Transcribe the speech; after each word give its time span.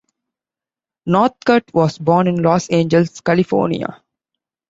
Northcutt 1.07 1.75
was 1.75 1.99
born 1.99 2.25
in 2.27 2.41
Los 2.41 2.67
Angeles, 2.69 3.21
California. 3.21 4.01